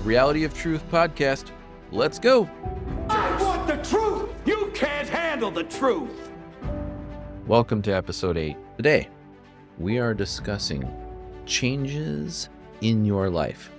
[0.00, 1.50] the Reality of Truth podcast.
[1.92, 2.48] Let's go.
[3.10, 4.30] I want the truth.
[4.46, 6.30] You can't handle the truth.
[7.46, 8.56] Welcome to episode 8.
[8.78, 9.08] Today,
[9.78, 10.90] we are discussing
[11.44, 12.48] changes
[12.80, 13.70] in your life.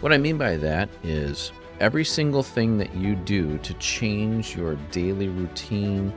[0.00, 4.74] What I mean by that is every single thing that you do to change your
[4.90, 6.12] daily routine,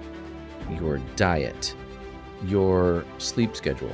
[0.72, 1.76] your diet,
[2.46, 3.94] your sleep schedule,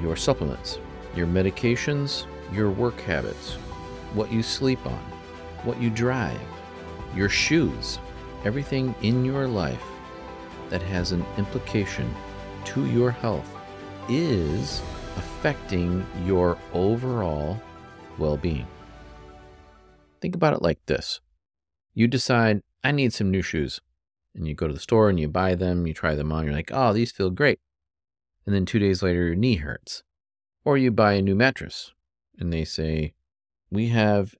[0.00, 0.80] your supplements,
[1.14, 3.58] your medications, your work habits,
[4.14, 5.02] what you sleep on,
[5.64, 6.40] what you drive,
[7.14, 7.98] your shoes,
[8.44, 9.82] everything in your life
[10.70, 12.12] that has an implication
[12.64, 13.48] to your health
[14.08, 14.80] is
[15.16, 17.60] affecting your overall
[18.18, 18.66] well being.
[20.20, 21.20] Think about it like this
[21.94, 23.80] you decide, I need some new shoes.
[24.34, 26.52] And you go to the store and you buy them, you try them on, you're
[26.52, 27.60] like, oh, these feel great.
[28.44, 30.02] And then two days later, your knee hurts.
[30.64, 31.92] Or you buy a new mattress
[32.38, 33.14] and they say,
[33.74, 34.34] we have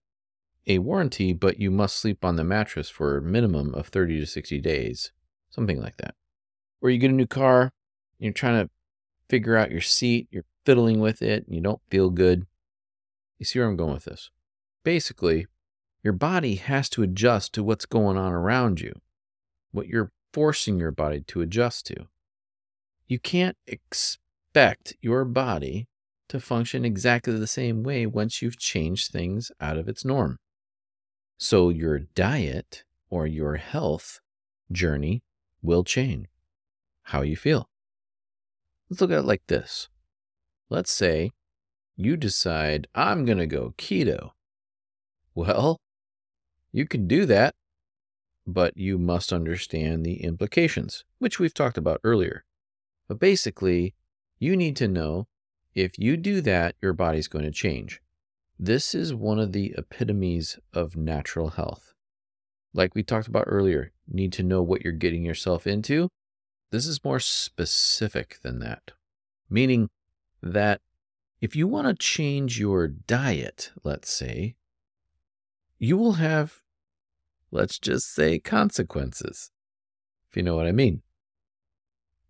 [0.67, 4.27] a warranty, but you must sleep on the mattress for a minimum of 30 to
[4.27, 5.13] 60 days,
[5.51, 6.15] something like that.
[6.81, 7.73] Or you get a new car,
[8.19, 8.71] you're trying to
[9.29, 12.47] figure out your seat, you're fiddling with it, and you don't feel good.
[13.39, 14.31] You see where I'm going with this?
[14.85, 15.47] Basically,
[16.03, 19.01] your body has to adjust to what's going on around you,
[19.73, 22.07] what you're forcing your body to adjust to.
[23.07, 25.89] You can't expect your body
[26.29, 30.39] to function exactly the same way once you've changed things out of its norm.
[31.39, 34.21] So your diet or your health
[34.73, 35.23] journey
[35.63, 36.27] will change
[37.05, 37.69] how you feel.
[38.89, 39.89] Let's look at it like this.
[40.71, 41.31] Let's say
[41.97, 44.31] you decide, I'm going to go keto.
[45.35, 45.79] Well,
[46.73, 47.55] you can do that,
[48.47, 52.45] but you must understand the implications, which we've talked about earlier.
[53.09, 53.95] But basically,
[54.39, 55.29] you need to know
[55.75, 58.01] if you do that, your body's going to change.
[58.59, 61.93] This is one of the epitomes of natural health.
[62.73, 66.09] Like we talked about earlier, need to know what you're getting yourself into.
[66.71, 68.93] This is more specific than that,
[69.49, 69.89] meaning
[70.43, 70.81] that
[71.41, 74.57] if you want to change your diet, let's say,
[75.79, 76.63] you will have,
[77.51, 79.51] let's just say, consequences,
[80.31, 81.03] if you know what I mean.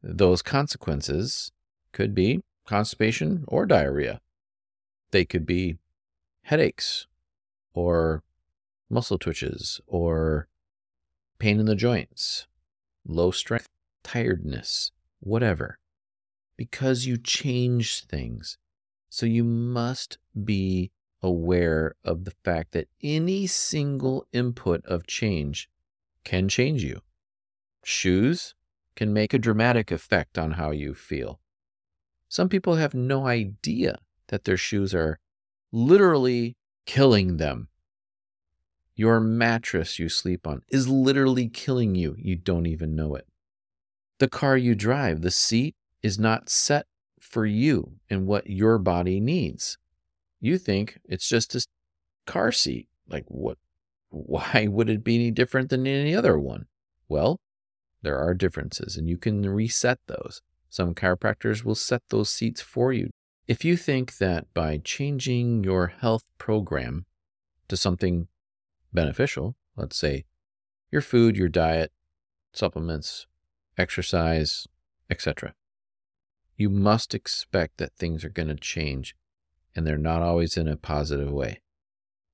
[0.03, 1.53] Those consequences
[1.93, 4.21] could be constipation or diarrhea.
[5.11, 5.79] They could be
[6.43, 7.07] headaches
[7.73, 8.23] or
[8.91, 10.49] muscle twitches or
[11.39, 12.47] pain in the joints,
[13.07, 13.69] low strength,
[14.03, 15.79] tiredness, whatever,
[16.57, 18.59] because you change things.
[19.09, 20.91] So you must be
[21.23, 25.71] aware of the fact that any single input of change
[26.25, 27.01] can change you.
[27.85, 28.55] Shoes
[28.97, 31.41] can make a dramatic effect on how you feel.
[32.35, 35.21] Some people have no idea that their shoes are
[35.71, 37.69] literally killing them.
[38.97, 42.17] Your mattress you sleep on is literally killing you.
[42.19, 43.29] You don't even know it.
[44.19, 46.87] The car you drive, the seat is not set
[47.21, 49.79] for you and what your body needs.
[50.41, 51.65] You think it's just a
[52.27, 52.89] car seat.
[53.07, 53.59] Like, what?
[54.11, 56.67] Why would it be any different than any other one?
[57.09, 57.39] Well,
[58.03, 60.43] there are differences, and you can reset those.
[60.75, 63.11] Some chiropractors will set those seats for you.
[63.47, 67.07] If you think that by changing your health program
[67.69, 68.27] to something
[68.93, 70.25] beneficial, let's say
[70.91, 71.93] your food, your diet,
[72.53, 73.29] supplements,
[73.79, 74.67] exercise,
[75.09, 75.55] etc.,
[76.57, 79.15] you must expect that things are going to change
[79.77, 81.61] and they're not always in a positive way.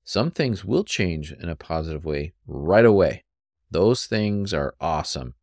[0.03, 3.23] Some things will change in a positive way right away.
[3.69, 5.35] Those things are awesome,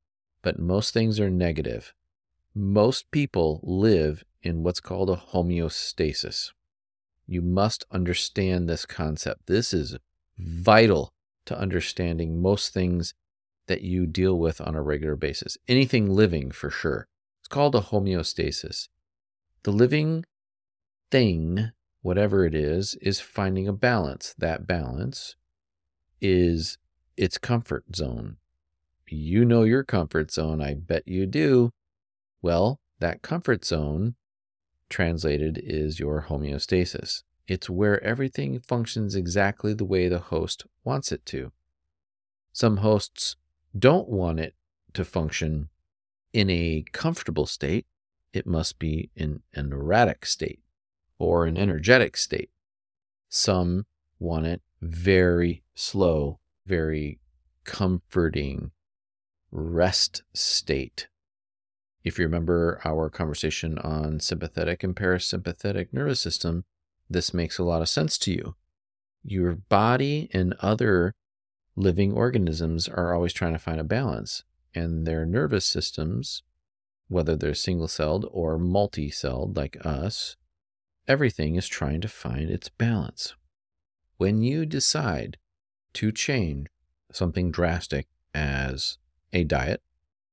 [0.43, 1.95] but most things are negative
[2.59, 6.51] most people live in what's called a homeostasis.
[7.25, 9.47] You must understand this concept.
[9.47, 9.97] This is
[10.37, 11.13] vital
[11.47, 13.15] to understanding most things
[13.69, 15.57] that you deal with on a regular basis.
[15.69, 17.07] Anything living, for sure.
[17.41, 18.89] It's called a homeostasis.
[19.63, 20.25] The living
[21.13, 21.71] thing,
[22.03, 24.35] whatever it is, is finding a balance.
[24.37, 25.37] That balance
[26.21, 26.77] is
[27.17, 28.39] its comfort zone.
[29.07, 30.61] You know your comfort zone.
[30.61, 31.71] I bet you do.
[32.41, 34.15] Well, that comfort zone,
[34.89, 37.23] translated, is your homeostasis.
[37.47, 41.53] It's where everything functions exactly the way the host wants it to.
[42.53, 43.37] Some hosts
[43.77, 44.55] don't want it
[44.95, 45.69] to function
[46.33, 47.87] in a comfortable state.
[48.33, 50.61] It must be in an erratic state
[51.19, 52.51] or an energetic state.
[53.29, 53.87] Some
[54.19, 57.19] want it very slow, very
[57.65, 58.73] comforting
[59.51, 61.09] rest state
[62.09, 66.65] if you remember our conversation on sympathetic and parasympathetic nervous system,
[67.09, 68.55] this makes a lot of sense to you.
[69.23, 71.15] your body and other
[71.77, 74.45] living organisms are always trying to find a balance,
[74.75, 76.43] and their nervous systems,
[77.09, 80.37] whether they're single celled or multi celled like us,
[81.07, 83.35] everything is trying to find its balance.
[84.17, 85.39] When you decide
[85.95, 86.69] to change
[87.13, 88.99] something drastic as
[89.33, 89.83] a diet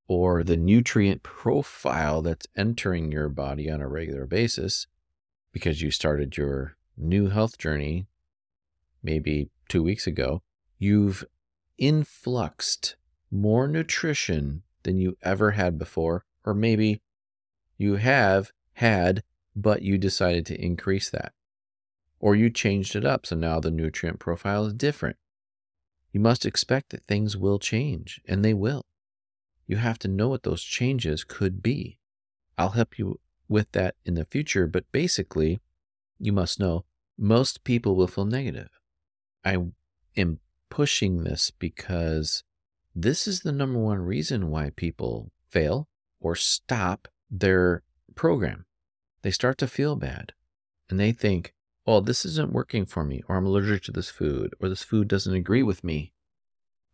[0.08, 4.86] or the nutrient profile that's entering your body on a regular basis
[5.52, 8.06] because you started your new health journey
[9.02, 10.42] maybe two weeks ago,
[10.78, 11.24] you've
[11.78, 12.96] influxed
[13.30, 17.00] more nutrition than you ever had before, or maybe
[17.76, 19.22] you have had,
[19.54, 21.32] but you decided to increase that.
[22.18, 25.16] Or you changed it up, so now the nutrient profile is different.
[26.12, 28.82] You must expect that things will change, and they will.
[29.66, 31.98] You have to know what those changes could be.
[32.56, 35.60] I'll help you with that in the future, but basically,
[36.18, 36.84] you must know
[37.18, 38.70] most people will feel negative.
[39.44, 39.58] I
[40.16, 40.40] am
[40.70, 42.44] pushing this because
[42.94, 45.88] this is the number one reason why people fail
[46.20, 47.82] or stop their
[48.14, 48.64] program.
[49.22, 50.32] They start to feel bad
[50.88, 51.54] and they think,
[51.86, 55.08] oh, this isn't working for me, or I'm allergic to this food, or this food
[55.08, 56.12] doesn't agree with me.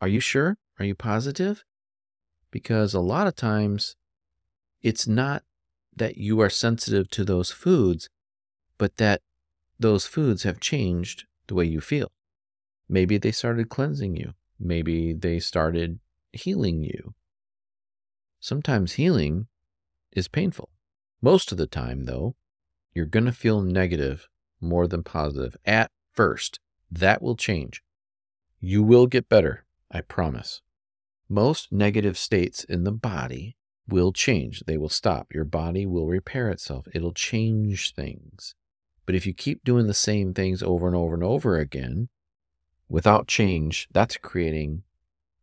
[0.00, 0.58] Are you sure?
[0.78, 1.64] Are you positive?
[2.52, 3.96] Because a lot of times
[4.82, 5.42] it's not
[5.96, 8.08] that you are sensitive to those foods,
[8.78, 9.22] but that
[9.80, 12.12] those foods have changed the way you feel.
[12.88, 14.34] Maybe they started cleansing you.
[14.60, 15.98] Maybe they started
[16.32, 17.14] healing you.
[18.38, 19.48] Sometimes healing
[20.12, 20.68] is painful.
[21.20, 22.36] Most of the time, though,
[22.94, 24.28] you're going to feel negative
[24.60, 26.60] more than positive at first.
[26.90, 27.82] That will change.
[28.60, 30.60] You will get better, I promise.
[31.32, 33.56] Most negative states in the body
[33.88, 34.62] will change.
[34.66, 35.28] They will stop.
[35.34, 36.86] Your body will repair itself.
[36.94, 38.54] It'll change things.
[39.06, 42.08] But if you keep doing the same things over and over and over again,
[42.92, 44.82] Without change, that's creating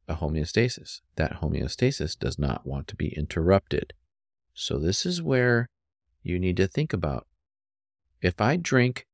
[0.08, 1.02] a homeostasis.
[1.16, 3.94] That homeostasis does not want to be interrupted.
[4.54, 5.68] So, this is where
[6.22, 7.26] you need to think about
[8.22, 9.08] if I drink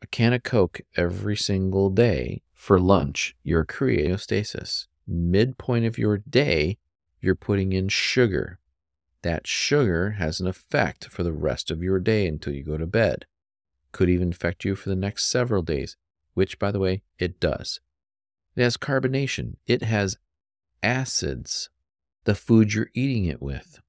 [0.00, 4.16] a can of Coke every single day for lunch, you're creating
[5.06, 6.78] Midpoint of your day,
[7.20, 8.58] you're putting in sugar.
[9.22, 12.86] That sugar has an effect for the rest of your day until you go to
[12.86, 13.26] bed.
[13.92, 15.96] Could even affect you for the next several days
[16.36, 17.80] which, by the way, it does.
[18.54, 20.18] It has carbonation, it has
[20.82, 21.70] acids,
[22.24, 23.80] the food you're eating it with.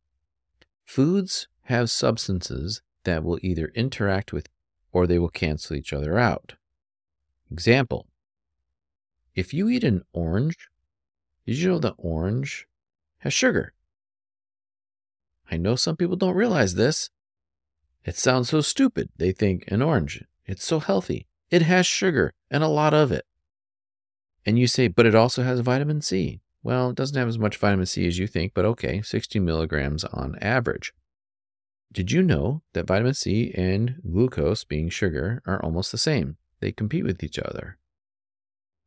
[0.86, 4.48] Foods have substances that will either interact with
[4.94, 6.54] or they will cancel each other out.
[7.52, 8.08] Example
[9.36, 10.70] If you eat an orange,
[11.48, 12.68] did you know that orange
[13.20, 13.74] has sugar?
[15.50, 17.10] I know some people don't realize this.
[18.04, 19.10] It sounds so stupid.
[19.16, 21.26] They think an orange, it's so healthy.
[21.50, 23.26] It has sugar and a lot of it.
[24.46, 26.42] And you say, but it also has vitamin C.
[26.64, 30.04] Well, it doesn't have as much vitamin C as you think, but okay, 60 milligrams
[30.04, 30.94] on average.
[31.94, 36.36] Did you know that vitamin C and glucose, being sugar, are almost the same?
[36.60, 37.78] They compete with each other.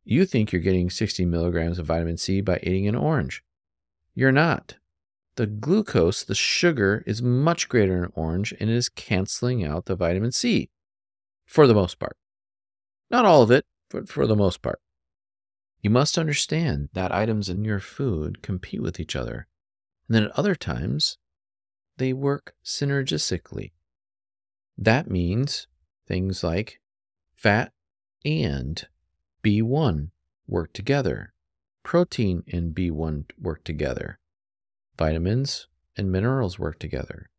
[0.03, 3.43] You think you're getting 60 milligrams of vitamin C by eating an orange.
[4.13, 4.77] You're not.
[5.35, 9.85] The glucose, the sugar, is much greater in an orange and it is canceling out
[9.85, 10.69] the vitamin C
[11.45, 12.17] for the most part.
[13.09, 14.79] Not all of it, but for the most part.
[15.81, 19.47] You must understand that items in your food compete with each other,
[20.07, 21.17] and then at other times,
[21.97, 23.71] they work synergistically.
[24.77, 25.67] That means
[26.07, 26.79] things like
[27.35, 27.71] fat
[28.23, 28.87] and
[29.43, 30.09] B1
[30.47, 31.33] work together,
[31.83, 34.19] protein and B1 work together,
[34.97, 35.67] vitamins
[35.97, 37.29] and minerals work together.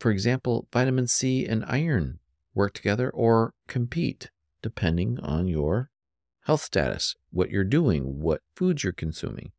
[0.00, 2.18] For example, vitamin C and iron
[2.54, 4.30] work together or compete
[4.62, 5.90] depending on your
[6.46, 9.52] health status, what you're doing, what foods you're consuming.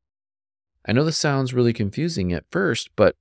[0.86, 3.15] I know this sounds really confusing at first, but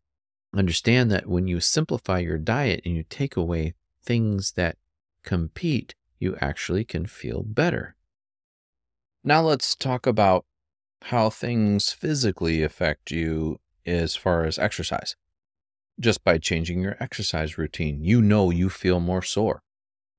[0.55, 4.77] understand that when you simplify your diet and you take away things that
[5.23, 7.95] compete, you actually can feel better.
[9.25, 10.45] Now let's talk about
[11.02, 15.14] how things physically affect you as far as exercise.
[16.00, 19.62] Just by changing your exercise routine, you know you feel more sore.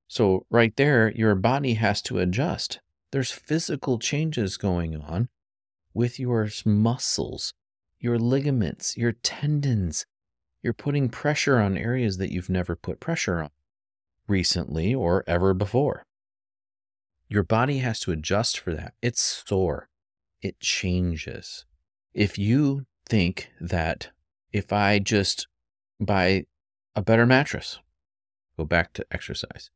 [0.08, 2.80] So, right there, your body has to adjust.
[3.12, 5.28] There's physical changes going on
[5.94, 7.54] with your muscles,
[8.00, 10.06] your ligaments, your tendons.
[10.62, 13.50] You're putting pressure on areas that you've never put pressure on
[14.28, 16.06] recently or ever before.
[17.34, 18.94] Your body has to adjust for that.
[19.02, 19.90] It's sore,
[20.44, 21.66] it changes.
[22.14, 24.12] If you think that
[24.52, 25.48] if I just
[26.00, 26.46] buy
[26.96, 27.80] a better mattress,
[28.56, 29.72] go back to exercise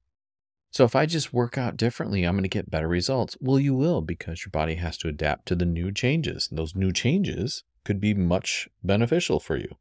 [0.69, 3.35] So if I just work out differently, I'm going to get better results.
[3.41, 6.49] Well, you will because your body has to adapt to the new changes.
[6.51, 9.77] And those new changes could be much beneficial for you.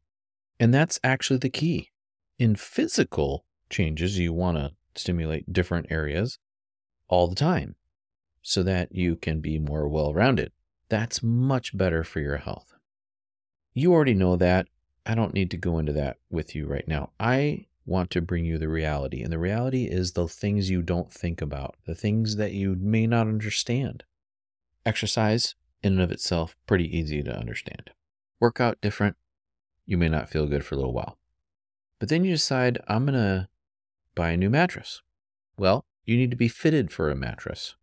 [0.59, 1.91] And that's actually the key.
[2.39, 6.39] In physical changes, you want to stimulate different areas
[7.07, 7.75] all the time
[8.41, 10.51] so that you can be more well rounded.
[10.89, 12.73] That's much better for your health.
[13.73, 14.67] You already know that.
[15.05, 17.11] I don't need to go into that with you right now.
[17.19, 19.23] I want to bring you the reality.
[19.23, 23.07] And the reality is the things you don't think about, the things that you may
[23.07, 24.03] not understand.
[24.85, 27.91] Exercise, in and of itself, pretty easy to understand.
[28.39, 29.15] Workout different,
[29.85, 31.17] you may not feel good for a little while.
[31.99, 33.47] But then you decide, I'm going to
[34.15, 35.01] buy a new mattress.
[35.57, 37.75] Well, you need to be fitted for a mattress.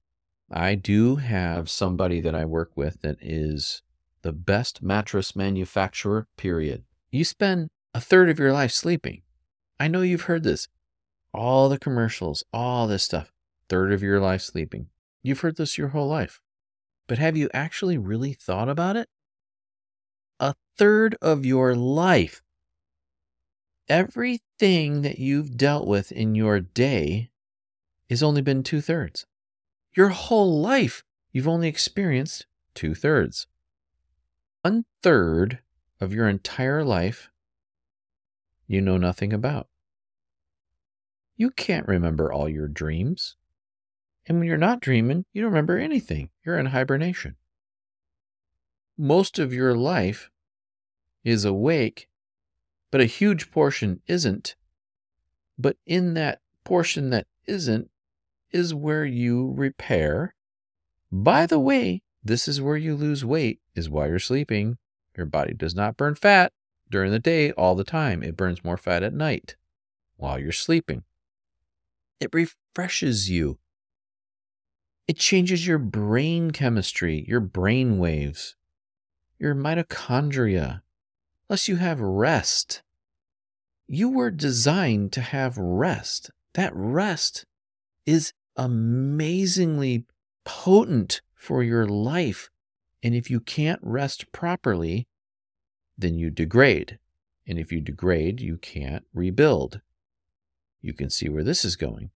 [0.51, 3.83] I do have somebody that I work with that is
[4.23, 6.85] the best mattress manufacturer, period.
[7.11, 9.23] You spend a third of your life sleeping.
[9.79, 10.69] I know you've heard this.
[11.35, 13.31] All the commercials, all this stuff.
[13.69, 14.89] Third of your life sleeping.
[15.23, 16.41] You've heard this your whole life.
[17.07, 19.09] But have you actually really thought about it?
[20.41, 22.41] A third of your life.
[23.87, 27.31] Everything that you've dealt with in your day
[28.11, 29.27] has only been two thirds.
[29.97, 33.47] Your whole life, you've only experienced two thirds.
[34.63, 35.61] One third
[36.01, 37.31] of your entire life
[38.67, 39.69] you know nothing about.
[41.37, 43.37] You can't remember all your dreams.
[44.27, 46.31] And when you're not dreaming, you don't remember anything.
[46.45, 47.37] You're in hibernation.
[48.97, 50.31] Most of your life
[51.25, 52.09] is awake,
[52.91, 54.55] but a huge portion isn't.
[55.59, 57.91] But in that portion that isn't
[58.55, 60.35] is where you repair.
[61.11, 64.79] By the way, this is where you lose weight, is while you're sleeping.
[65.17, 66.53] Your body does not burn fat
[66.89, 68.23] during the day all the time.
[68.23, 69.57] It burns more fat at night
[70.17, 71.03] while you're sleeping.
[72.21, 73.59] It refreshes you.
[75.07, 78.55] It changes your brain chemistry, your brain waves,
[79.39, 80.81] your mitochondria.
[81.49, 82.83] Plus, you have rest.
[83.87, 86.31] You were designed to have rest.
[86.55, 87.45] That rest
[88.07, 90.05] is amazingly
[90.45, 92.51] potent for your life.
[93.03, 95.07] And if you can't rest properly,
[95.97, 96.99] then you degrade.
[97.47, 99.81] And if you degrade, you can't rebuild.
[100.81, 102.11] You can see where this is going.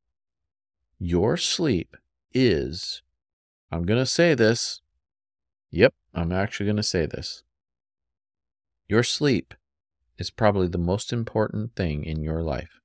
[0.99, 1.97] Your sleep
[2.33, 3.02] is,
[3.71, 4.80] I'm going to say this.
[5.71, 7.42] Yep, I'm actually going to say this.
[8.88, 9.54] Your sleep
[10.16, 12.80] is probably the most important thing in your life.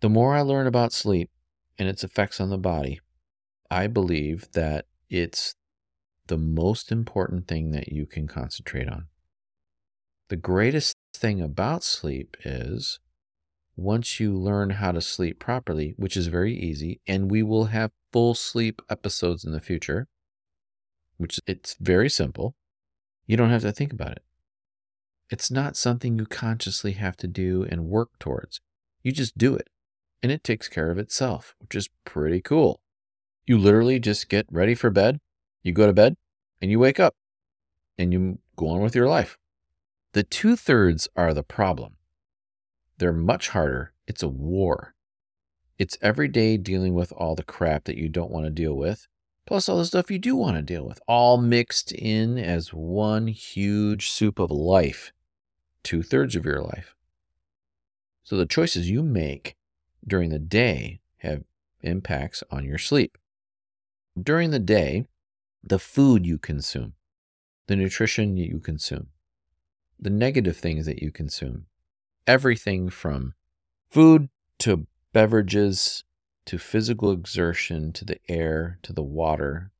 [0.00, 1.30] The more I learn about sleep
[1.78, 3.00] and its effects on the body,
[3.70, 5.54] I believe that it's
[6.26, 9.06] the most important thing that you can concentrate on.
[10.28, 12.98] The greatest thing about sleep is
[13.76, 17.90] once you learn how to sleep properly, which is very easy, and we will have
[18.12, 20.06] full sleep episodes in the future,
[21.16, 22.54] which it's very simple.
[23.26, 24.22] You don't have to think about it.
[25.30, 28.60] It's not something you consciously have to do and work towards.
[29.02, 29.68] You just do it,
[30.24, 32.80] and it takes care of itself, which is pretty cool.
[33.44, 35.20] You literally just get ready for bed,
[35.62, 36.16] you go to bed,
[36.62, 37.14] and you wake up,
[37.98, 39.36] and you go on with your life.
[40.14, 41.96] The two thirds are the problem.
[42.96, 43.92] They're much harder.
[44.06, 44.94] It's a war.
[45.78, 49.06] It's every day dealing with all the crap that you don't want to deal with,
[49.46, 53.26] plus all the stuff you do want to deal with, all mixed in as one
[53.26, 55.12] huge soup of life,
[55.82, 56.94] two thirds of your life.
[58.22, 59.54] So the choices you make
[60.06, 61.44] during the day have
[61.82, 63.18] impacts on your sleep.
[64.20, 65.06] During the day,
[65.62, 66.94] the food you consume,
[67.66, 69.08] the nutrition you consume,
[69.98, 71.66] the negative things that you consume,
[72.26, 73.34] everything from
[73.90, 74.28] food
[74.60, 76.04] to beverages
[76.46, 79.70] to physical exertion to the air to the water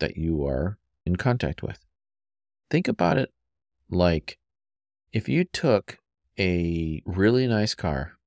[0.00, 1.78] that you are in contact with.
[2.70, 3.32] Think about it
[3.88, 4.38] like
[5.12, 5.98] if you took
[6.38, 8.18] a really nice car,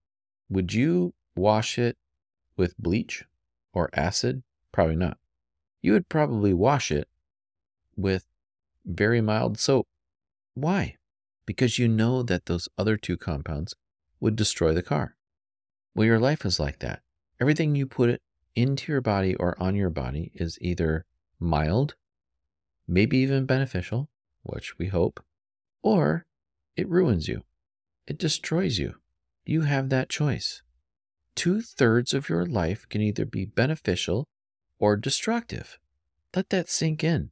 [0.49, 1.97] would you wash it
[2.57, 3.25] with bleach
[3.73, 4.43] or acid?
[4.71, 5.17] Probably not.
[5.81, 7.07] You would probably wash it
[7.95, 8.25] with
[8.85, 9.87] very mild soap.
[10.53, 10.97] Why?
[11.45, 13.75] because you know that those other two compounds
[14.19, 15.15] would destroy the car.
[15.95, 17.01] Well, your life is like that.
[17.39, 18.21] Everything you put
[18.55, 21.05] into your body or on your body is either
[21.39, 21.95] mild,
[22.87, 24.09] maybe even beneficial,
[24.43, 25.23] which we hope,
[25.81, 26.25] or
[26.75, 27.43] it ruins you.
[28.07, 28.95] It destroys you.
[29.45, 30.61] You have that choice.
[31.35, 34.27] Two thirds of your life can either be beneficial
[34.79, 35.79] or destructive.
[36.35, 37.31] Let that sink in.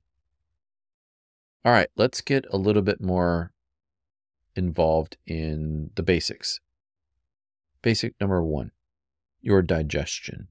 [1.64, 3.52] All right, let's get a little bit more
[4.56, 6.60] involved in the basics.
[7.82, 8.72] Basic number one
[9.42, 10.48] your digestion.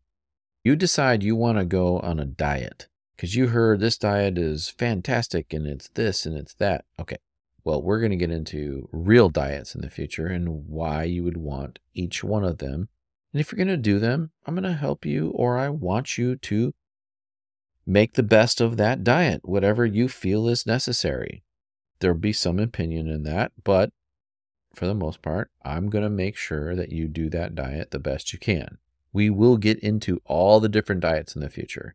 [0.65, 4.69] You decide you want to go on a diet because you heard this diet is
[4.69, 6.85] fantastic and it's this and it's that.
[6.99, 7.19] Okay.
[7.63, 11.37] Well, we're going to get into real diets in the future and why you would
[11.37, 12.89] want each one of them.
[13.33, 16.19] And if you're going to do them, I'm going to help you or I want
[16.19, 16.73] you to
[17.87, 21.45] make the best of that diet, whatever you feel is necessary.
[22.01, 23.91] There'll be some opinion in that, but
[24.75, 27.99] for the most part, I'm going to make sure that you do that diet the
[27.99, 28.79] best you can.
[29.13, 31.95] We will get into all the different diets in the future.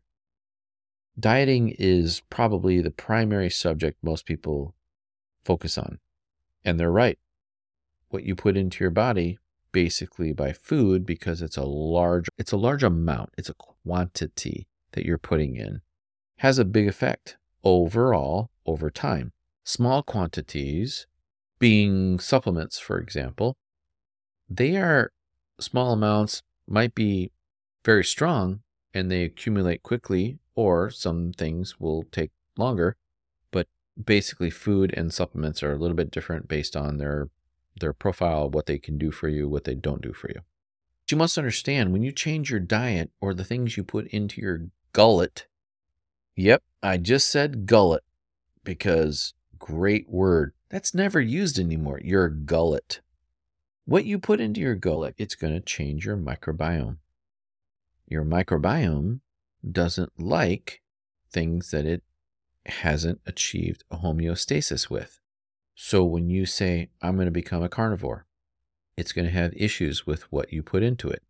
[1.18, 4.74] Dieting is probably the primary subject most people
[5.44, 5.98] focus on.
[6.64, 7.18] And they're right.
[8.08, 9.38] What you put into your body
[9.76, 15.04] basically by food because it's a large it's a large amount, it's a quantity that
[15.04, 15.82] you're putting in
[16.38, 19.32] has a big effect overall over time.
[19.64, 21.06] Small quantities
[21.58, 23.54] being supplements for example,
[24.48, 25.12] they are
[25.60, 27.30] small amounts might be
[27.84, 28.60] very strong
[28.94, 32.96] and they accumulate quickly or some things will take longer
[33.50, 33.66] but
[34.02, 37.28] basically food and supplements are a little bit different based on their
[37.80, 40.40] their profile, what they can do for you, what they don't do for you.
[41.04, 44.40] But you must understand when you change your diet or the things you put into
[44.40, 45.46] your gullet.
[46.34, 48.04] Yep, I just said gullet
[48.64, 50.52] because great word.
[50.68, 52.00] That's never used anymore.
[52.02, 53.00] Your gullet.
[53.84, 56.96] What you put into your gullet, it's going to change your microbiome.
[58.08, 59.20] Your microbiome
[59.70, 60.82] doesn't like
[61.30, 62.02] things that it
[62.66, 65.20] hasn't achieved a homeostasis with.
[65.78, 68.26] So when you say, I'm going to become a carnivore,
[68.96, 71.22] it's going to have issues with what you put into it.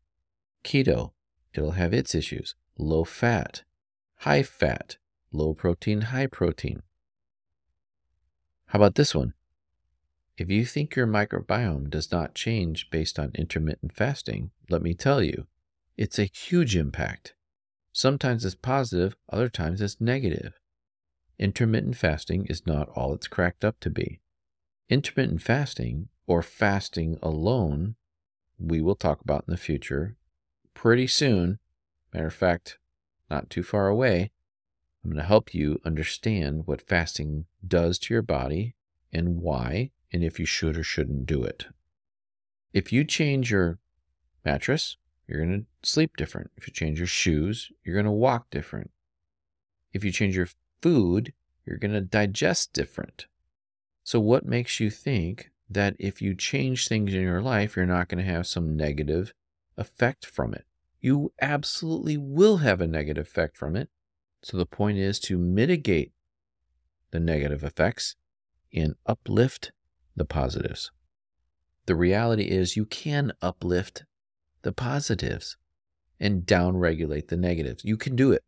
[0.62, 1.10] Keto,
[1.52, 2.54] it'll have its issues.
[2.78, 3.64] Low fat,
[4.18, 4.98] high fat,
[5.32, 6.82] low protein, high protein.
[8.66, 9.34] How about this one?
[10.38, 15.22] If you think your microbiome does not change based on intermittent fasting, let me tell
[15.22, 15.46] you,
[15.96, 17.34] it's a huge impact.
[17.92, 20.60] Sometimes it's positive, other times it's negative.
[21.38, 24.20] Intermittent fasting is not all it's cracked up to be.
[24.88, 27.96] Intermittent fasting, or fasting alone,
[28.58, 30.16] we will talk about in the future
[30.74, 31.58] pretty soon.
[32.14, 32.78] Matter of fact,
[33.28, 34.30] not too far away.
[35.02, 38.74] I'm going to help you understand what fasting does to your body
[39.12, 41.66] and why, and if you should or shouldn't do it.
[42.72, 43.78] If you change your
[44.44, 44.96] mattress,
[45.26, 46.50] you're going to sleep different.
[46.56, 48.90] If you change your shoes, you're going to walk different.
[49.92, 50.48] If you change your
[50.80, 51.32] food,
[51.64, 53.26] you're going to digest different.
[54.06, 58.06] So, what makes you think that if you change things in your life, you're not
[58.06, 59.34] going to have some negative
[59.76, 60.64] effect from it?
[61.00, 63.88] You absolutely will have a negative effect from it.
[64.44, 66.12] So, the point is to mitigate
[67.10, 68.14] the negative effects
[68.72, 69.72] and uplift
[70.14, 70.92] the positives.
[71.86, 74.04] The reality is, you can uplift
[74.62, 75.56] the positives
[76.20, 77.84] and downregulate the negatives.
[77.84, 78.44] You can do it.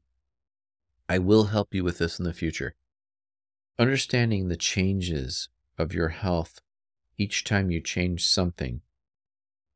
[1.08, 2.76] I will help you with this in the future.
[3.80, 6.60] Understanding the changes of your health
[7.16, 8.80] each time you change something,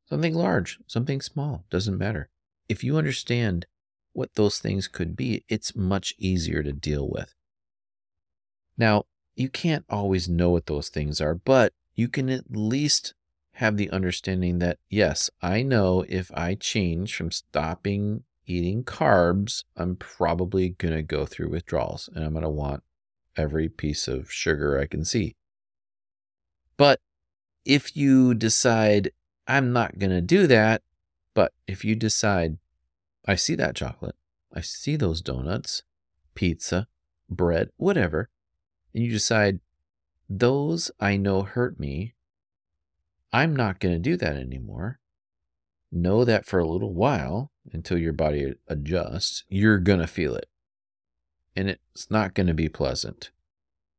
[0.08, 2.28] something large, something small, doesn't matter.
[2.68, 3.66] If you understand
[4.12, 7.32] what those things could be, it's much easier to deal with.
[8.76, 9.04] Now,
[9.36, 13.14] you can't always know what those things are, but you can at least
[13.54, 19.94] have the understanding that, yes, I know if I change from stopping eating carbs, I'm
[19.94, 22.82] probably going to go through withdrawals and I'm going to want
[23.36, 25.34] every piece of sugar I can see.
[26.76, 27.00] But
[27.64, 29.12] if you decide,
[29.46, 30.82] I'm not going to do that,
[31.34, 32.58] but if you decide,
[33.26, 34.16] I see that chocolate,
[34.52, 35.82] I see those donuts,
[36.34, 36.88] pizza,
[37.28, 38.28] bread, whatever,
[38.94, 39.60] and you decide,
[40.28, 42.14] those I know hurt me,
[43.32, 44.98] I'm not going to do that anymore.
[45.90, 50.48] Know that for a little while, until your body adjusts, you're going to feel it.
[51.54, 53.30] And it's not going to be pleasant.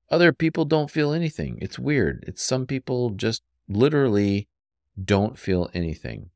[0.09, 1.57] Other people don't feel anything.
[1.61, 2.23] It's weird.
[2.27, 4.47] It's some people just literally
[5.03, 6.29] don't feel anything.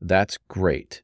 [0.00, 1.02] That's great.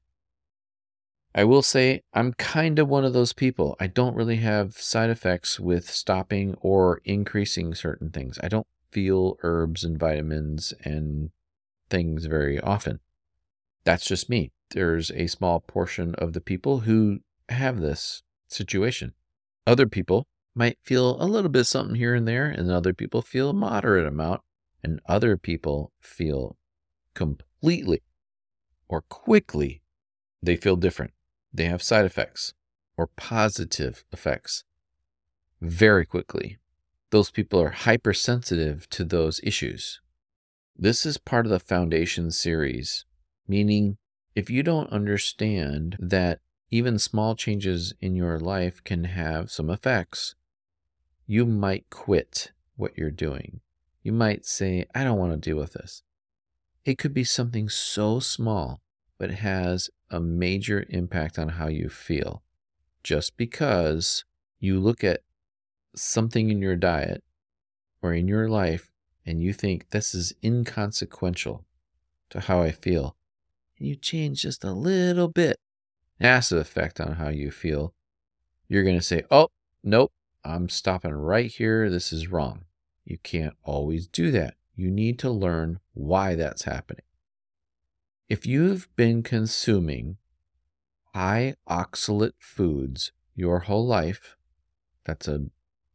[1.35, 3.77] I will say I'm kind of one of those people.
[3.79, 8.39] I don't really have side effects with stopping or increasing certain things.
[8.43, 11.31] I don't feel herbs and vitamins and
[11.91, 13.01] things very often.
[13.85, 19.15] That's just me there's a small portion of the people who have this situation.
[19.69, 23.51] Other people might feel a little bit something here and there, and other people feel
[23.51, 24.41] a moderate amount,
[24.83, 26.57] and other people feel
[27.13, 28.01] completely
[28.89, 29.83] or quickly
[30.43, 31.13] they feel different.
[31.53, 32.55] They have side effects
[32.97, 34.65] or positive effects
[35.61, 36.57] very quickly.
[37.11, 40.01] Those people are hypersensitive to those issues.
[40.75, 43.05] This is part of the foundation series,
[43.47, 43.99] meaning
[44.35, 46.39] If you don't understand that
[46.71, 50.35] even small changes in your life can have some effects,
[51.27, 53.61] you might quit what you're doing.
[54.03, 56.03] You might say, I don't want to deal with this.
[56.85, 58.81] It could be something so small,
[59.19, 62.43] but has a major impact on how you feel.
[63.03, 64.25] Just because
[64.61, 65.21] you look at
[65.95, 67.23] something in your diet
[68.03, 68.91] or in your life
[69.27, 71.65] and you think this is inconsequential
[72.31, 73.17] to how I feel,
[73.79, 75.59] and you change just a little bit,
[76.21, 77.95] massive effect on how you feel,
[78.69, 79.49] you're going to say, oh,
[79.83, 80.13] nope,
[80.45, 81.91] I'm stopping right here.
[81.91, 82.65] This is wrong.
[83.05, 84.55] You can't always do that.
[84.77, 87.05] You need to learn why that's happening.
[88.29, 90.19] If you've been consuming
[91.15, 94.37] high oxalate foods your whole life,
[95.05, 95.51] that's an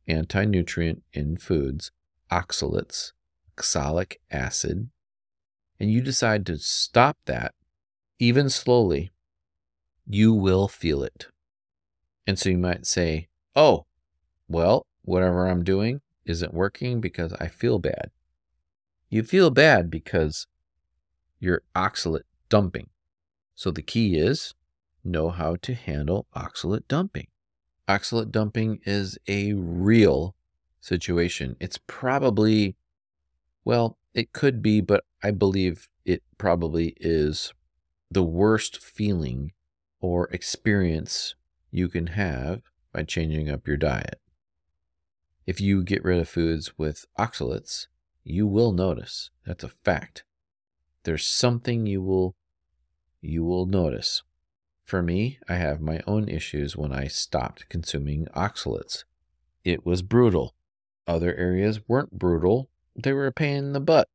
[0.07, 1.91] anti-nutrient in foods,
[2.31, 3.11] oxalates,
[3.55, 4.89] oxalic acid,
[5.79, 7.53] and you decide to stop that,
[8.19, 9.12] even slowly,
[10.07, 11.27] you will feel it.
[12.25, 13.85] And so you might say, oh,
[14.47, 18.11] well, whatever I'm doing isn't working because I feel bad.
[19.09, 20.47] You feel bad because
[21.39, 22.89] you're oxalate dumping.
[23.55, 24.53] So the key is
[25.03, 27.27] know how to handle oxalate dumping.
[27.87, 30.35] Oxalate dumping is a real
[30.79, 31.57] situation.
[31.59, 32.75] It's probably,
[33.65, 37.53] well, it could be, but I believe it probably is
[38.09, 39.51] the worst feeling
[40.03, 41.33] or experience
[41.71, 42.61] you can have
[42.91, 44.19] by changing up your diet.
[45.47, 47.87] If you get rid of foods with oxalates,
[48.25, 49.29] you will notice.
[49.45, 50.25] That's a fact.
[51.03, 52.35] There's something you will
[53.21, 54.23] you will notice.
[54.83, 59.05] For me, I have my own issues when I stopped consuming oxalates.
[59.63, 60.53] It was brutal.
[61.07, 62.69] Other areas weren't brutal.
[62.93, 64.09] They were a pain in the butt.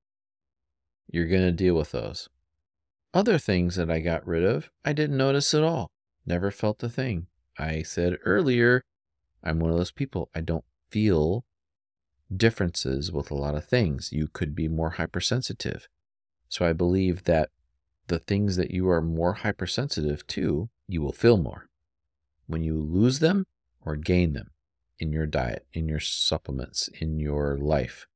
[1.11, 2.29] You're going to deal with those.
[3.15, 5.91] Other things that I got rid of, I didn't notice at all.
[6.27, 7.27] Never felt a thing.
[7.59, 8.83] I said earlier,
[9.43, 10.29] I'm one of those people.
[10.35, 11.45] I don't feel
[12.35, 14.13] differences with a lot of things.
[14.13, 15.89] You could be more hypersensitive.
[16.49, 17.51] So I believe that
[18.09, 21.69] the things that you are more hypersensitive to, you will feel more.
[22.47, 23.47] When you lose them
[23.85, 24.51] or gain them
[24.99, 28.07] in your diet, in your supplements, in your life.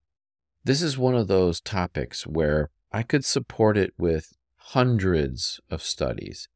[0.64, 4.32] This is one of those topics where I could support it with
[4.66, 6.48] hundreds of studies,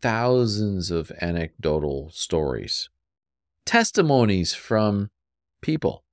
[0.00, 2.88] thousands of anecdotal stories,
[3.64, 5.10] testimonies from
[5.60, 6.04] people.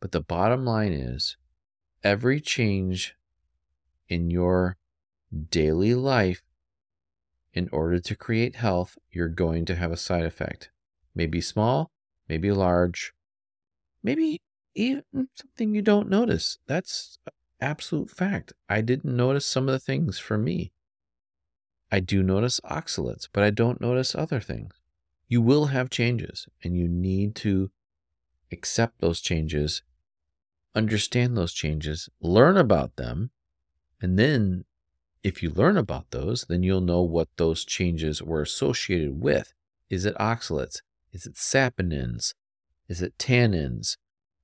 [0.00, 1.36] But the bottom line is
[2.02, 3.14] every change
[4.08, 4.76] in your
[5.50, 6.42] daily life,
[7.52, 10.70] in order to create health, you're going to have a side effect.
[11.14, 11.90] Maybe small,
[12.28, 13.12] maybe large,
[14.02, 14.40] maybe
[14.74, 15.02] even
[15.34, 16.58] something you don't notice.
[16.66, 17.18] That's
[17.60, 18.52] absolute fact.
[18.68, 20.72] I didn't notice some of the things for me.
[21.90, 24.74] I do notice oxalates, but I don't notice other things.
[25.26, 27.70] You will have changes, and you need to
[28.52, 29.82] accept those changes,
[30.74, 33.30] understand those changes, learn about them,
[34.00, 34.64] and then
[35.22, 39.52] if you learn about those, then you'll know what those changes were associated with.
[39.90, 40.80] Is it oxalates?
[41.12, 42.34] Is it saponins?
[42.88, 43.96] Is it tannins?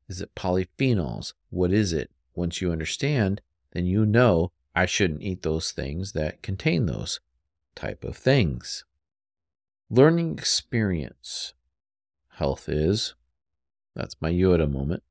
[0.09, 1.33] Is it polyphenols?
[1.51, 2.11] What is it?
[2.35, 3.41] Once you understand,
[3.73, 7.21] then you know I shouldn't eat those things that contain those
[7.75, 8.85] type of things.
[9.91, 11.55] Learning experience.
[12.37, 13.15] Health is.
[13.95, 15.03] That's my Yoda moment.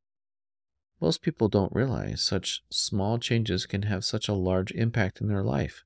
[0.99, 5.43] Most people don't realize such small changes can have such a large impact in their
[5.43, 5.83] life.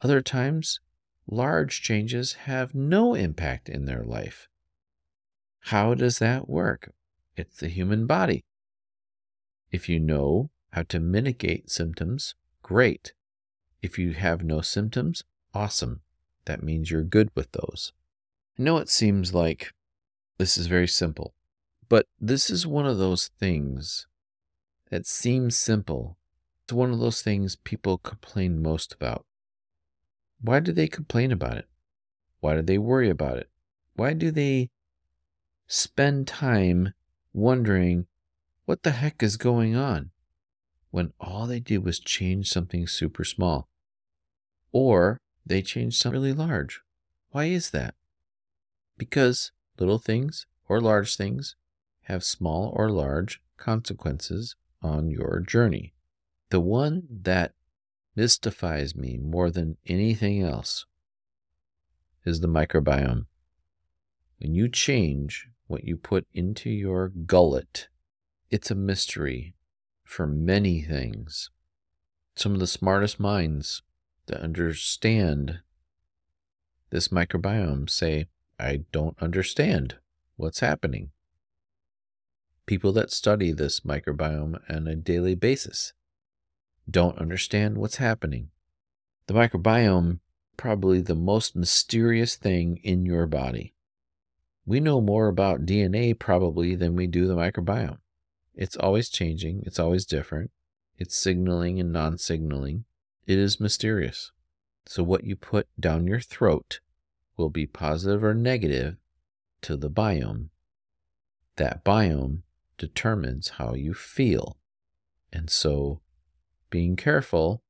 [0.00, 0.80] Other times,
[1.26, 4.48] large changes have no impact in their life.
[5.68, 6.92] How does that work?
[7.36, 8.44] It's the human body.
[9.70, 13.12] If you know how to mitigate symptoms, great.
[13.82, 16.00] If you have no symptoms, awesome.
[16.46, 17.92] That means you're good with those.
[18.58, 19.72] I know it seems like
[20.38, 21.34] this is very simple,
[21.88, 24.06] but this is one of those things
[24.90, 26.18] that seems simple.
[26.64, 29.24] It's one of those things people complain most about.
[30.40, 31.68] Why do they complain about it?
[32.40, 33.48] Why do they worry about it?
[33.94, 34.70] Why do they
[35.66, 36.92] spend time
[37.32, 38.06] wondering
[38.66, 40.10] what the heck is going on
[40.90, 43.68] when all they did was change something super small?
[44.72, 46.80] Or they change something really large.
[47.30, 47.94] Why is that?
[48.96, 51.56] Because little things or large things
[52.02, 55.94] have small or large consequences on your journey.
[56.50, 57.52] The one that
[58.14, 60.86] mystifies me more than anything else
[62.24, 63.26] is the microbiome.
[64.38, 67.88] When you change what you put into your gullet,
[68.50, 69.54] it's a mystery
[70.04, 71.50] for many things.
[72.36, 73.82] Some of the smartest minds
[74.26, 75.60] that understand
[76.90, 78.26] this microbiome say,
[78.58, 79.96] I don't understand
[80.36, 81.10] what's happening.
[82.66, 85.92] People that study this microbiome on a daily basis
[86.88, 88.50] don't understand what's happening.
[89.26, 90.20] The microbiome
[90.56, 93.74] probably the most mysterious thing in your body.
[94.66, 97.98] We know more about DNA probably than we do the microbiome.
[98.54, 100.50] It's always changing, it's always different.
[100.96, 102.84] It's signaling and non signaling.
[103.26, 104.32] It is mysterious.
[104.86, 106.80] So, what you put down your throat
[107.36, 108.96] will be positive or negative
[109.62, 110.50] to the biome.
[111.56, 112.42] That biome
[112.76, 114.58] determines how you feel.
[115.32, 116.00] And so,
[116.68, 117.62] being careful,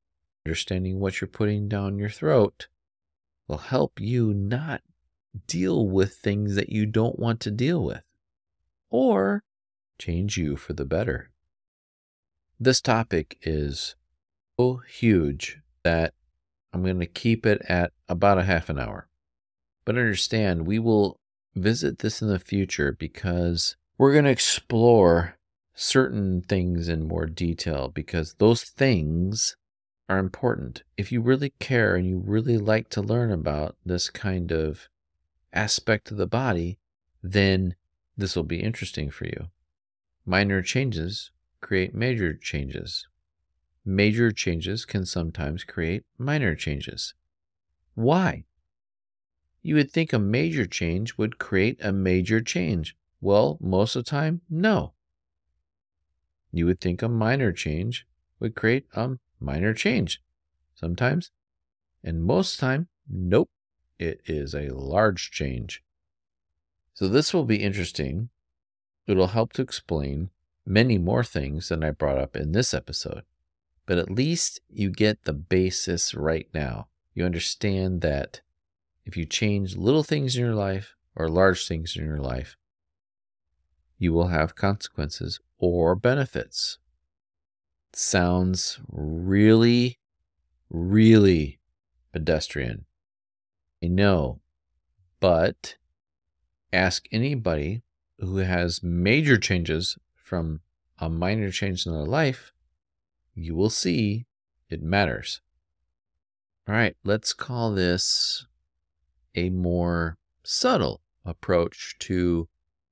[0.45, 2.67] understanding what you're putting down your throat
[3.47, 4.81] will help you not
[5.47, 8.03] deal with things that you don't want to deal with
[8.89, 9.43] or
[9.97, 11.29] change you for the better.
[12.59, 13.95] This topic is
[14.87, 16.13] huge that
[16.73, 19.07] I'm going to keep it at about a half an hour.
[19.85, 21.19] But understand, we will
[21.55, 25.37] visit this in the future because we're going to explore
[25.73, 29.55] certain things in more detail because those things
[30.07, 30.83] are important.
[30.97, 34.89] If you really care and you really like to learn about this kind of
[35.53, 36.77] aspect of the body,
[37.21, 37.75] then
[38.17, 39.47] this will be interesting for you.
[40.25, 43.07] Minor changes create major changes.
[43.85, 47.13] Major changes can sometimes create minor changes.
[47.93, 48.45] Why?
[49.61, 52.97] You would think a major change would create a major change.
[53.21, 54.93] Well, most of the time, no.
[56.51, 58.07] You would think a minor change
[58.39, 60.21] would create a minor change.
[60.73, 61.31] Sometimes,
[62.03, 63.49] and most time, nope,
[63.99, 65.83] it is a large change.
[66.93, 68.29] So this will be interesting.
[69.05, 70.31] It'll help to explain
[70.65, 73.23] many more things than I brought up in this episode.
[73.85, 76.87] But at least you get the basis right now.
[77.13, 78.41] You understand that
[79.05, 82.57] if you change little things in your life or large things in your life,
[83.97, 86.79] you will have consequences or benefits
[87.97, 89.99] sounds really,
[90.69, 91.59] really
[92.11, 92.85] pedestrian.
[93.83, 94.41] I know,
[95.19, 95.75] but
[96.73, 97.83] ask anybody
[98.19, 100.61] who has major changes from
[100.97, 102.51] a minor change in their life,
[103.35, 104.25] you will see
[104.69, 105.41] it matters.
[106.67, 108.47] All right, let's call this
[109.35, 112.47] a more subtle approach to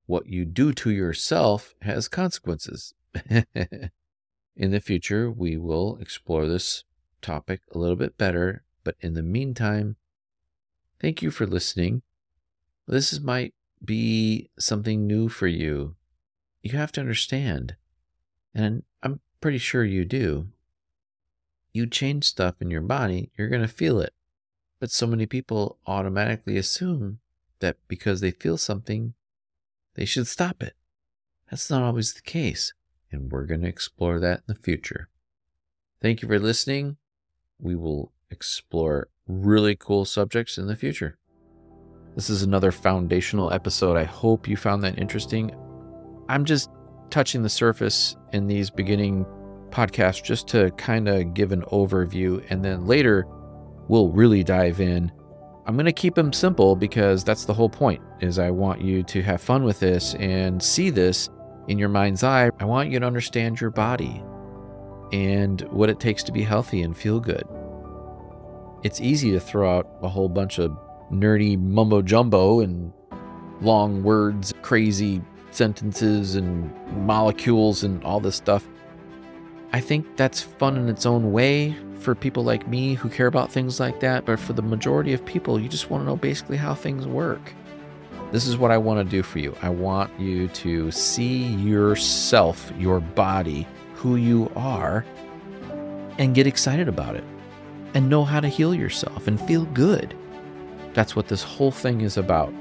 [0.06, 2.94] what you do to yourself has consequences.
[4.56, 6.84] In the future, we will explore this
[7.22, 9.96] topic a little bit better, but in the meantime,
[11.02, 12.04] thank you for listening.
[12.88, 15.96] This might be something new for you.
[16.62, 17.76] You have to understand,
[18.54, 18.84] and
[19.44, 20.48] pretty sure you do.
[21.74, 24.14] You change stuff in your body, you're going to feel it.
[24.80, 27.20] But so many people automatically assume
[27.60, 29.16] that because they feel something,
[29.96, 30.76] they should stop it.
[31.52, 32.72] That's not always the case
[33.12, 35.10] and we're going to explore that in the future.
[36.02, 36.96] Thank you for listening.
[37.60, 41.18] We will explore really cool subjects in the future.
[42.16, 43.98] This is another foundational episode.
[43.98, 45.54] I hope you found that interesting.
[46.30, 46.70] I'm just
[47.10, 49.26] touching the surface in these beginning
[49.70, 53.26] podcasts just to kind of give an overview, and then later
[53.88, 55.12] we'll really dive in.
[55.66, 59.04] I'm going to keep them simple because that's the whole point is I want you
[59.04, 61.30] to have fun with this and see this
[61.68, 64.22] in your mind's eye, I want you to understand your body
[65.12, 67.44] and what it takes to be healthy and feel good.
[68.84, 70.78] It's easy to throw out a whole bunch of
[71.12, 72.92] nerdy mumbo jumbo and
[73.62, 75.22] long words, crazy
[75.56, 76.72] sentences, and
[77.06, 78.68] molecules and all this stuff.
[79.72, 83.52] I think that's fun in its own way for people like me who care about
[83.52, 86.58] things like that, but for the majority of people, you just want to know basically
[86.58, 87.54] how things work.
[88.32, 89.56] This is what I want to do for you.
[89.62, 95.06] I want you to see yourself, your body, who you are,
[96.18, 97.24] and get excited about it
[97.94, 100.16] and know how to heal yourself and feel good.
[100.94, 102.54] That's what this whole thing is about.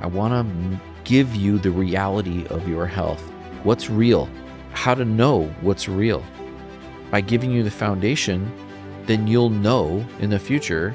[0.00, 3.22] I want to give you the reality of your health,
[3.62, 4.28] what's real,
[4.72, 6.22] how to know what's real.
[7.10, 8.52] By giving you the foundation,
[9.06, 10.94] then you'll know in the future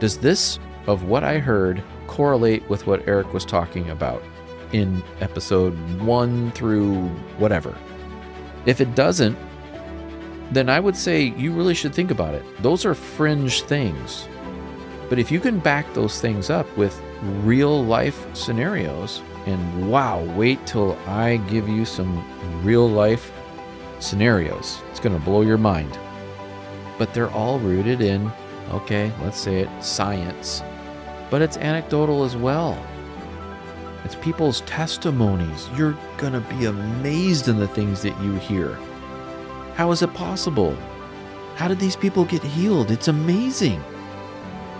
[0.00, 4.22] does this of what I heard correlate with what Eric was talking about
[4.72, 7.08] in episode one through
[7.38, 7.74] whatever.
[8.66, 9.38] If it doesn't,
[10.52, 12.44] then I would say you really should think about it.
[12.62, 14.28] Those are fringe things.
[15.08, 17.00] But if you can back those things up with
[17.42, 22.22] real life scenarios, and wow, wait till I give you some
[22.62, 23.32] real life
[23.98, 25.98] scenarios, it's going to blow your mind.
[26.98, 28.30] But they're all rooted in,
[28.70, 30.62] okay, let's say it, science
[31.30, 32.82] but it's anecdotal as well.
[34.04, 35.68] It's people's testimonies.
[35.76, 38.74] You're going to be amazed in the things that you hear.
[39.74, 40.76] How is it possible?
[41.56, 42.90] How did these people get healed?
[42.90, 43.82] It's amazing.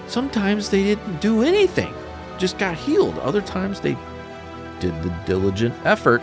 [0.07, 1.93] Sometimes they didn't do anything,
[2.39, 3.19] just got healed.
[3.19, 3.97] Other times they
[4.81, 6.23] did the diligent effort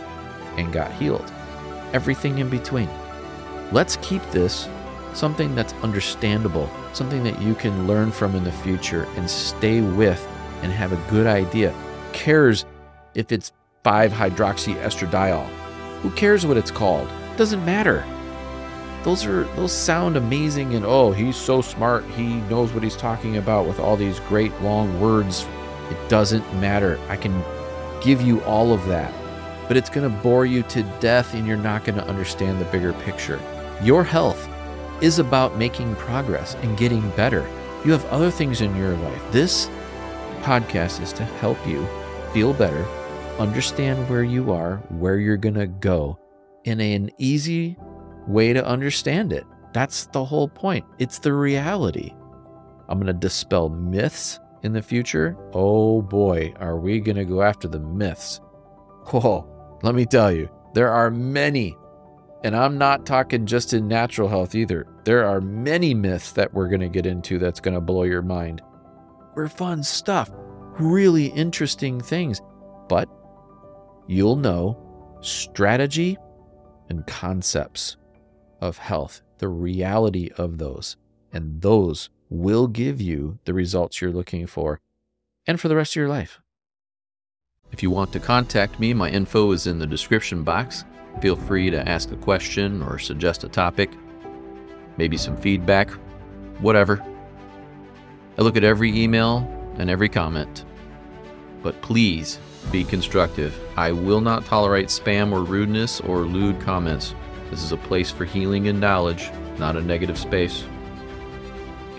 [0.58, 1.32] and got healed.
[1.94, 2.90] Everything in between.
[3.72, 4.68] Let's keep this
[5.14, 10.26] something that's understandable, something that you can learn from in the future and stay with
[10.62, 11.74] and have a good idea.
[12.14, 12.66] Cares
[13.14, 13.52] if it's
[13.84, 15.48] 5 hydroxyestradiol.
[16.02, 17.10] Who cares what it's called?
[17.38, 18.06] Doesn't matter.
[19.04, 22.04] Those are those sound amazing and oh, he's so smart.
[22.12, 25.46] He knows what he's talking about with all these great long words.
[25.92, 27.00] It doesn't matter.
[27.08, 27.44] I can
[28.06, 29.12] give you all of that.
[29.68, 32.66] But it's going to bore you to death and you're not going to understand the
[32.66, 33.42] bigger picture.
[33.82, 34.48] Your health
[35.02, 37.50] is about making progress and getting better.
[37.84, 39.22] You have other things in your life.
[39.32, 39.70] This
[40.42, 41.86] podcast is to help you
[42.32, 42.86] feel better,
[43.40, 46.20] understand where you are, where you're going to go
[46.64, 47.76] in an easy
[48.28, 49.46] way to understand it.
[49.74, 50.86] That's the whole point.
[51.00, 52.14] It's the reality.
[52.88, 55.38] I'm going to dispel myths in the future.
[55.54, 58.42] Oh boy, are we going to go after the myths?
[59.14, 59.48] Oh,
[59.84, 61.78] let me tell you, there are many,
[62.44, 64.88] and I'm not talking just in natural health either.
[65.04, 68.24] There are many myths that we're going to get into that's going to blow your
[68.24, 68.64] mind.
[69.36, 70.32] We're fun stuff,
[70.80, 72.42] really interesting things,
[72.90, 73.08] but
[74.08, 74.82] you'll know
[75.22, 76.18] strategy
[76.90, 77.98] and concepts
[78.62, 80.98] of health, the reality of those,
[81.32, 84.80] and those will give you the results you're looking for
[85.48, 86.40] and for the rest of your life.
[87.72, 90.86] If you want to contact me, my info is in the description box.
[91.22, 93.92] Feel free to ask a question or suggest a topic,
[94.98, 95.90] maybe some feedback,
[96.60, 97.04] whatever.
[98.38, 100.66] I look at every email and every comment.
[101.62, 102.40] But please
[102.72, 103.58] be constructive.
[103.78, 107.16] I will not tolerate spam or rudeness or lewd comments.
[107.50, 110.66] This is a place for healing and knowledge, not a negative space.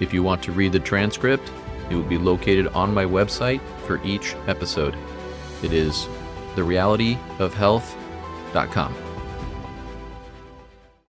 [0.00, 1.50] If you want to read the transcript,
[1.90, 4.94] it will be located on my website for each episode.
[5.62, 6.06] It is
[6.54, 9.05] therealityofhealth.com.